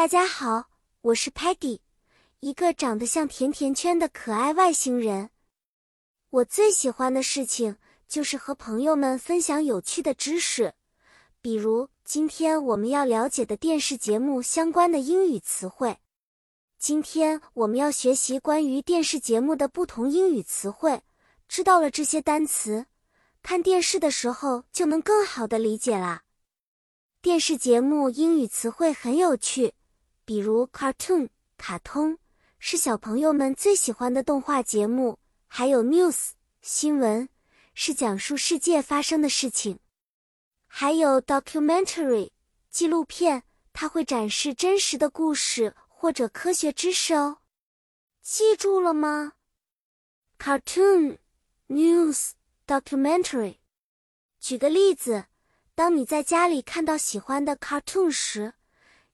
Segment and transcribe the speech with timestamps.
[0.00, 0.70] 大家好，
[1.02, 1.80] 我是 Patty，
[2.40, 5.28] 一个长得像甜甜圈的可爱外星人。
[6.30, 7.76] 我最喜欢的事情
[8.08, 10.72] 就是和朋友们分享有趣的知识，
[11.42, 15.98] 比如今天我们要了解的电视节目相关的英语词汇。
[16.78, 21.02] 今天我们要学习关于电视节目的不同英语词汇。
[21.46, 22.86] 知道了这些单词，
[23.42, 26.22] 看电视的时候就能更好的理解啦。
[27.20, 29.74] 电视节目英语词汇很有趣。
[30.30, 32.16] 比如，cartoon 卡通
[32.60, 36.30] 是小朋友们最喜欢的动画节目，还有 news
[36.62, 37.28] 新闻
[37.74, 39.80] 是讲述世界发生的事情，
[40.68, 42.30] 还有 documentary
[42.70, 47.38] 纪录片，它会展示真实的故事或者科学知识哦。
[48.22, 49.32] 记住了吗
[50.38, 51.18] ？cartoon
[51.66, 52.30] news
[52.68, 53.56] documentary。
[54.38, 55.24] 举个例子，
[55.74, 58.54] 当你在家里看到喜欢的 cartoon 时，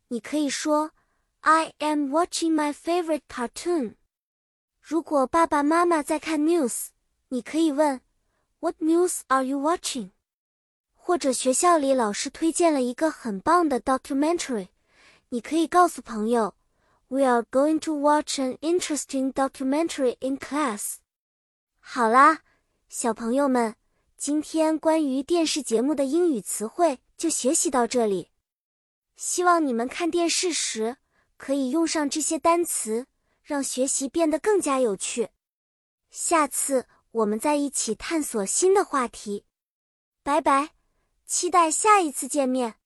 [0.09, 0.92] 你可以说。
[1.48, 3.95] I am watching my favorite cartoon。
[4.80, 6.88] 如果爸爸妈妈在看 news，
[7.28, 8.00] 你可以问
[8.58, 10.11] What news are you watching？
[10.97, 14.70] 或者学校里老师推荐了一个很棒的 documentary，
[15.28, 16.56] 你可以告诉朋友
[17.06, 20.97] We are going to watch an interesting documentary in class。
[21.78, 22.41] 好啦，
[22.88, 23.77] 小朋友们，
[24.16, 28.33] 今天关于电视节目的英语词汇就学习到这里。
[29.14, 30.97] 希望你们看电视时。
[31.37, 33.06] 可以用上这些单词，
[33.42, 35.29] 让学习变得更加有趣。
[36.11, 39.45] 下次我们再一起探索新的话题。
[40.23, 40.70] 拜拜，
[41.25, 42.77] 期待下一次见面。